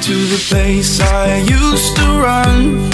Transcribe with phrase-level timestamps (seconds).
[0.00, 2.90] me to the place I used to run.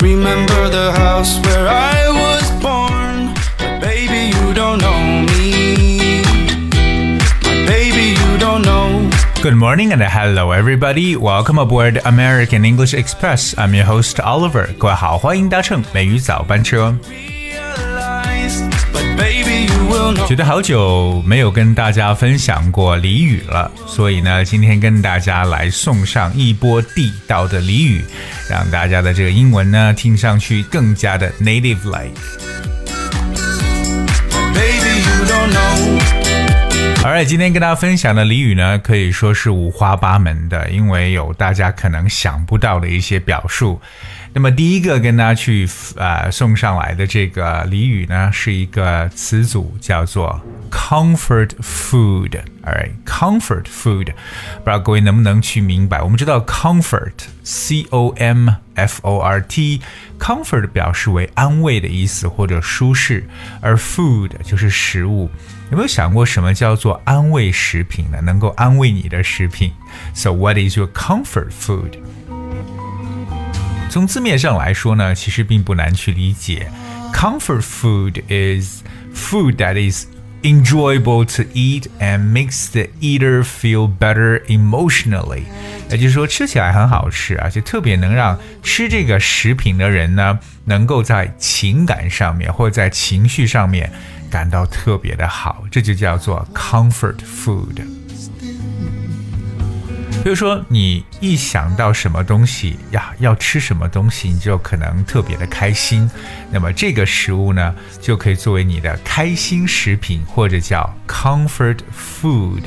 [0.00, 3.32] Remember the house where I was born.
[3.58, 6.20] But baby, you don't know me.
[7.42, 9.08] My baby, you don't know.
[9.42, 11.16] Good morning and hello everybody.
[11.16, 13.54] Welcome aboard American English Express.
[13.56, 14.68] I'm your host Oliver.
[14.78, 16.94] 各位好，欢迎搭乘美语早班车。
[20.27, 28.03] 觉得好久没有跟大家分享过俚语了，所以呢，今天跟大家来送上一波地道的俚语，
[28.49, 32.13] 让大家的这个英文呢听上去更加的 native like。
[34.53, 36.01] Baby, you don't know.
[37.03, 43.81] Alright，今天跟大家分享的俚语呢，可以说是五花八门的，因为有大家可能想不到的一些表述。
[44.33, 50.39] 那么第一个跟大家去呃送上来的这个俚语呢，是一个词组，叫做
[50.71, 52.39] comfort food。
[52.63, 56.01] All right, comfort food，不知道各位能不能去明白？
[56.01, 63.27] 我们知道 comfort，c o m f o r t，comfort 表示为安慰的意思或者舒适，
[63.59, 65.29] 而 food 就是食物。
[65.71, 68.21] 有没有想过什么叫做安慰食品呢？
[68.21, 69.73] 能够安慰你的食品
[70.13, 71.97] ？So what is your comfort food？
[73.91, 76.71] 从字面上来说呢，其实并不难去理解。
[77.13, 78.81] Comfort food is
[79.13, 80.05] food that is
[80.43, 85.43] enjoyable to eat and makes the eater feel better emotionally。
[85.89, 93.91] 也就是说，吃起来很好吃，而且特别能让吃这个食品的人呢，能够在情感上面或者在情绪上面。
[94.29, 97.81] 感到特别的好，这就叫做 comfort food。
[100.23, 106.07] 比如说，你一想到什么东西呀，要吃什么东西，你就可能特别的开心。
[106.51, 112.61] 那么这个食物呢，就可以作为你的开心食品，或者叫 comfort food，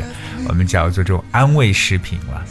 [0.48, 2.44] 我们叫做这种安慰食品了。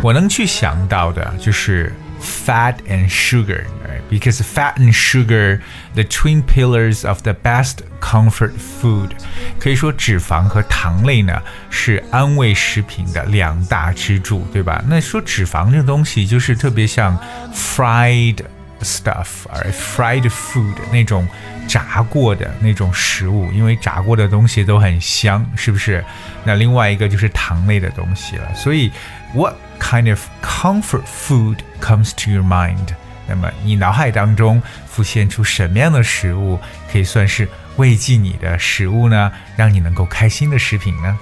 [0.00, 5.61] 我能去想到的就是 fat and sugar。because fat and sugar,
[5.95, 9.11] the twin pillars of the best comfort food，
[9.59, 14.83] 可以说脂肪和糖类呢是安慰食品的两大支柱，对吧？
[14.87, 17.17] 那说脂肪这东西就是特别像
[17.53, 18.37] fried
[18.80, 21.26] stuff，而 fried food 那种
[21.66, 26.04] 炸过的那种食物，因为炸过的东西都很香，是不是？
[26.44, 28.54] 那另外一个就是糖类的东西了。
[28.54, 28.90] 所以
[29.34, 32.88] ，what kind of comfort food comes to your mind？
[33.26, 36.58] 那么你脑海当中浮现出什么样的食物
[36.90, 37.46] 可以算是
[37.76, 39.30] 慰藉你的食物呢？
[39.54, 41.18] 让你能够开心的食品呢？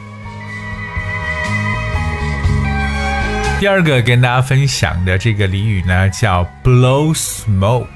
[3.59, 7.87] 第二个跟大家分享的这个俚语呢，叫 blow smoke。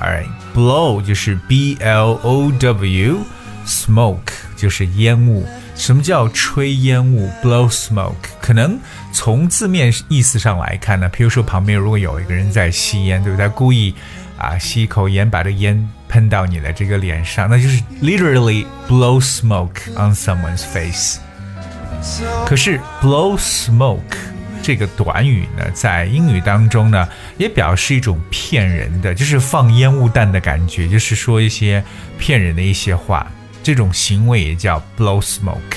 [0.00, 5.46] Alright，blow 就是 b l o w，smoke 就是烟雾。
[5.74, 8.78] 什么叫吹烟雾？blow smoke，可能
[9.12, 13.46] 从字面意思上来看呢，比如说旁边如果有一个人在吸烟，对不对？
[13.46, 13.94] 他故意
[14.38, 21.18] 啊吸一口烟，把这烟喷到你的这个脸上，那就是 literally blow smoke on someone's face。
[22.46, 24.00] 可是 blow smoke
[24.62, 31.82] 这个短语呢，在英语当中呢，也表示一种骗人的，就是放烟雾弹的感觉，就是说一些
[32.18, 33.26] 骗人的一些话。
[33.62, 35.76] 这种行为也叫 blow smoke。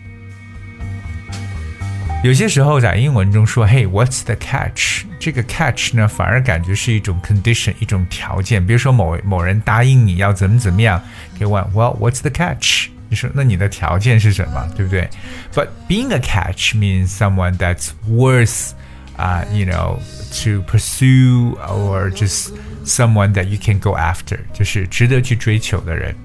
[2.22, 5.06] 有些时候在英文中说，Hey, what's the catch？
[5.22, 8.66] 这个 catch 呢，反而感觉是一种 condition，一种条件。
[8.66, 11.02] 比如说某某人答应你要怎么怎么样，
[11.38, 12.90] 可以问 Well, what's the catch？
[13.14, 15.10] 你说那你的条件是什么，对不对？
[15.54, 18.74] But being a catch means someone that's worth,
[19.18, 20.00] uh, you know,
[20.44, 22.52] to pursue or just
[22.86, 26.16] someone that you can go after，就是值得去追求的人。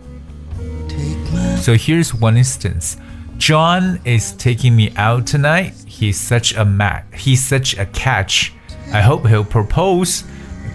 [1.62, 2.94] So here's one instance.
[3.38, 5.72] John is taking me out tonight.
[5.88, 7.04] He's such a mat.
[7.12, 8.50] He's such a catch.
[8.92, 10.22] I hope he'll propose.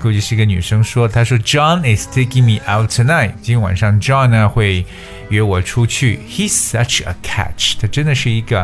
[0.01, 3.33] 估计是一个女生说，她说 John is taking me out tonight。
[3.41, 4.85] 今天晚上 John 呢会
[5.29, 6.19] 约我出去。
[6.29, 7.77] He's such a catch。
[7.79, 8.61] 他真的是一个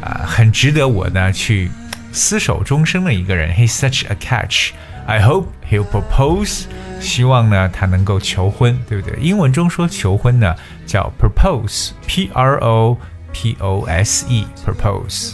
[0.00, 1.70] 啊、呃、很值得我呢去
[2.12, 3.54] 厮守终生的一个人。
[3.54, 6.64] He's such a catch。I hope he'll propose。
[7.00, 9.18] 希望呢他能够求婚，对不对？
[9.20, 10.54] 英文中说求婚呢
[10.86, 12.98] 叫 propose，P R O
[13.32, 15.32] P O S E，propose。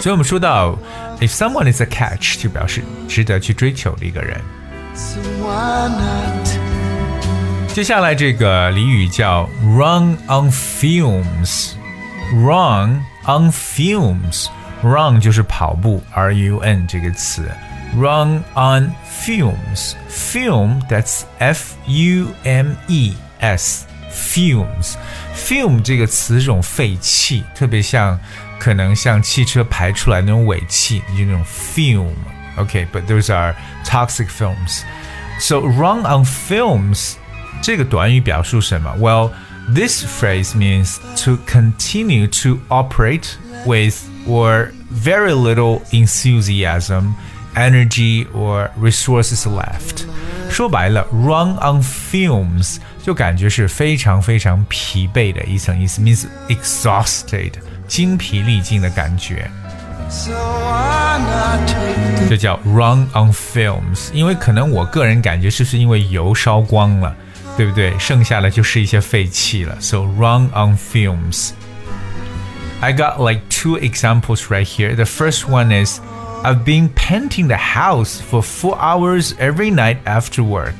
[0.00, 0.78] 所以我们说到。
[1.18, 4.38] If someone is a catch，就表示值得去追求的一个人。
[7.72, 17.50] 接下来这个俚语叫 run on fumes。run on fumes。run 就是跑步，R U N 这个词。
[17.96, 28.18] run on fumes。fume that's F U M E S。fumes。fume 这个词是种废气，特别像。
[28.58, 33.54] 可能像汽车排出来那种尾气，就那种 fume。Okay, but those are
[33.84, 34.80] toxic films.
[35.38, 37.16] So run on films
[37.62, 38.94] 这个短语表述什么？
[38.98, 39.30] Well,
[39.74, 43.96] this phrase means to continue to operate with
[44.26, 47.14] or very little enthusiasm,
[47.54, 50.04] energy or resources left.
[50.50, 57.52] 说白了，run on fumes 就感觉是非常非常疲惫的一层意思，means exhausted。
[57.88, 59.48] 精疲力尽的感觉，
[62.28, 64.12] 这叫 run on films。
[64.12, 67.14] 因为可能我个人感觉是不是因为油烧光了，
[67.61, 67.93] 对不对？
[67.99, 69.79] 剩下的就是一些废气了。
[69.79, 71.51] So run on fumes.
[72.81, 74.95] I got like two examples right here.
[74.95, 75.99] The first one is
[76.43, 80.73] I've been painting the house for four hours every night after work,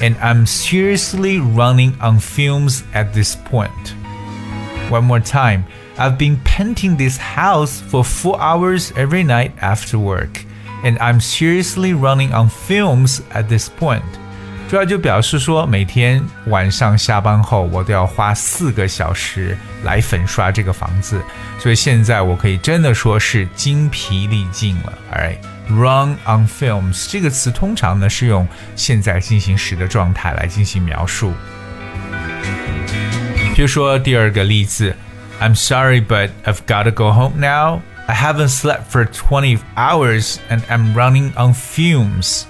[0.00, 3.94] and I'm seriously running on fumes at this point.
[4.88, 5.66] One more time.
[5.98, 10.46] I've been painting this house for four hours every night after work,
[10.82, 14.02] and I'm seriously running on fumes at this point.
[14.72, 19.54] 主要就表示说，每天晚上下班后，我都要花四个小时
[19.84, 21.20] 来粉刷这个房子，
[21.58, 24.98] 所以现在我可以真的说是精疲力尽了。
[25.10, 25.36] 哎
[25.68, 31.34] ，run on fumes 这个词通常呢是用现在进行时的状态来进行描述。
[33.54, 34.96] 比如说第二个例子
[35.38, 37.82] ，I'm sorry, but I've got to go home now.
[38.06, 42.44] I haven't slept for twenty hours and I'm running on fumes.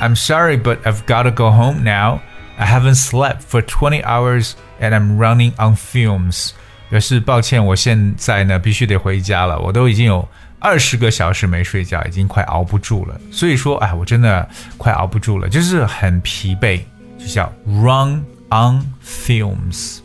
[0.00, 2.20] I'm sorry, but I've got to go home now.
[2.56, 6.50] I haven't slept for 20 hours and I'm running on fumes.
[6.88, 10.26] 表示抱歉，我现在呢必须得回家了，我都已经有
[10.60, 13.20] 二十个小时没睡觉，已经快熬不住了。
[13.30, 16.80] 所以说，哎，我真的快熬不住了，就是很疲惫，
[17.18, 19.98] 就叫 run on fumes。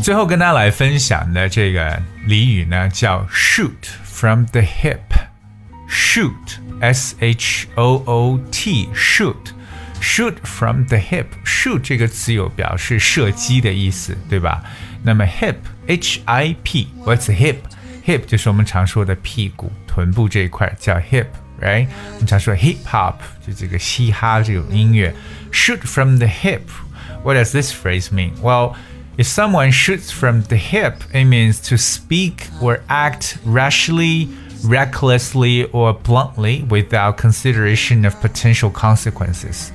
[0.00, 3.72] 最后跟大家来分享的这个俚语呢，叫 shoot
[4.15, 9.51] from the hip。shoot s h o o t shoot
[9.99, 14.63] shoot from the hip shoot 这个词有表示射击的意思，对吧？
[15.03, 17.57] 那么 hip h i p what's hip
[18.05, 21.87] hip 就是我们常说的屁股、臀部这一块叫 hip，right？
[22.13, 23.15] 我们常说 hip hop
[23.45, 25.13] 就这个嘻哈这种音乐。
[25.51, 26.61] shoot from the hip
[27.23, 28.31] what does this phrase mean?
[29.17, 34.29] Well if someone shoots from the hip, it means to speak or act rashly,
[34.63, 39.69] recklessly, or bluntly without consideration of potential consequences.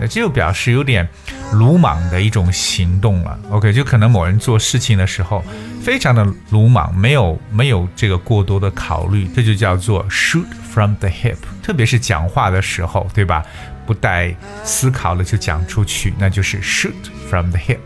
[0.00, 1.08] 那这就表示有点
[1.52, 3.38] 鲁莽的一种行动了。
[3.50, 5.42] OK，就可能某人做事情的时候
[5.82, 11.36] 非常的鲁莽，没有没有这个过多的考虑，这就叫做 shoot from the hip。
[11.62, 13.44] 特别是讲话的时候，对吧？
[13.86, 16.94] 不带思考的就讲出去，那就是 shoot
[17.28, 17.78] from the hip。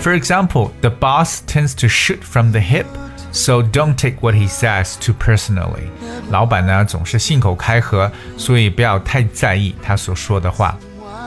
[0.00, 2.86] for example, the boss tends to shoot from the hip,
[3.32, 5.88] so don't take what he says too personally.
[6.30, 10.78] 老板呢总是信口开河，所以不要太在意他所说的话。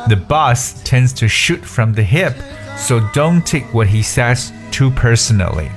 [0.07, 2.33] The boss tends to shoot from the hip,
[2.77, 5.69] so don't take what he says too personally.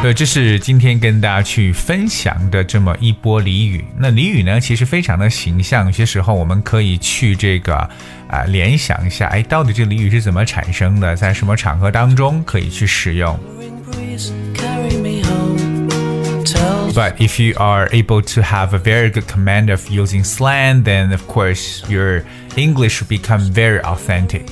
[0.00, 3.84] 呃，这是今天跟大家去分享的这么一波俚语。
[3.98, 5.86] 那俚语呢，其实非常的形象。
[5.86, 7.74] 有些时候我们可以去这个
[8.28, 13.36] 啊联想一下，哎，到底这俚语是怎么产生的，在什么场合当中可以去使用。
[16.94, 21.22] But if you are able to have a very good command of using slang, then of
[21.26, 22.22] course your
[22.56, 24.46] English will become very authentic.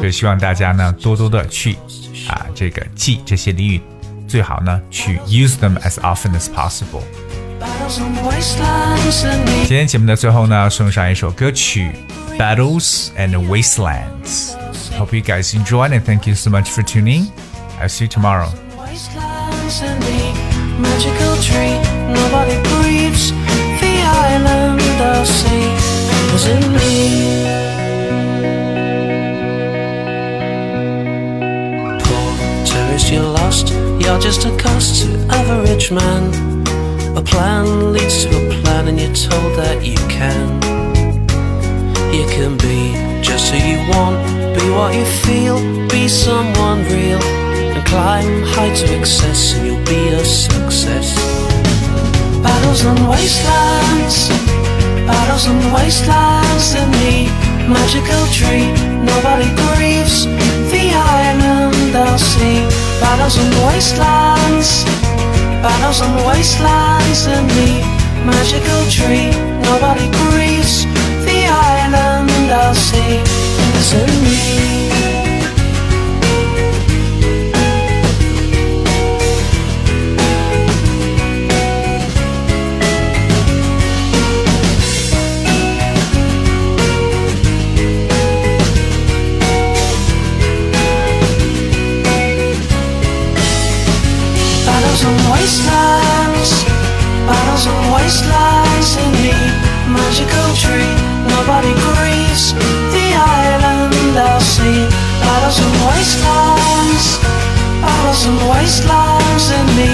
[0.00, 1.76] 就希望大家呢多多的去
[2.27, 3.81] 啊这个记这些俚语，
[4.27, 7.01] 最好呢去 use them as often as possible。
[9.67, 11.91] 今天节目的最后呢，送上一首歌曲《
[12.37, 17.27] Battles and Wastelands》。Hope you guys enjoyed and thank you so much for tuning.
[17.79, 18.49] I'll see you tomorrow.
[34.26, 36.22] Just a cost to average man.
[37.16, 40.46] A plan leads to a plan, and you're told that you can.
[42.12, 42.80] You can be
[43.22, 44.18] just who you want,
[44.58, 47.22] be what you feel, be someone real,
[47.70, 51.08] and climb high to excess, and you'll be a success.
[52.42, 54.28] Battles on wastelands,
[55.06, 57.30] battles on wastelands, in the
[57.70, 58.66] magical tree,
[59.06, 60.26] nobody grieves.
[60.72, 61.65] The island
[61.96, 64.84] Battles on wastelands,
[65.62, 67.80] battles on wastelands, in the
[68.26, 69.30] magical tree,
[69.62, 70.84] nobody grieves.
[95.36, 96.64] wastelands,
[97.28, 99.36] battles and wastelands in the
[99.92, 100.92] magical tree.
[101.28, 102.56] Nobody grieves
[102.96, 104.80] the island I'll see.
[105.20, 107.06] Battles and wastelands,
[107.84, 109.92] battles and wastelands in the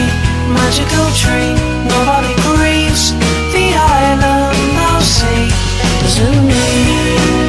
[0.59, 1.53] magical tree.
[1.91, 3.13] Nobody grieves
[3.55, 5.51] the island I'll see.
[6.03, 7.42] Doesn't.